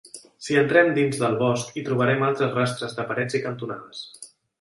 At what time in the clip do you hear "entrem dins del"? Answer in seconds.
0.59-1.35